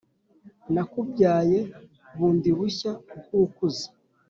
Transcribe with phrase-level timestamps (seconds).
[0.73, 1.59] nakubyaye
[2.17, 3.87] bundi bushya nkukunze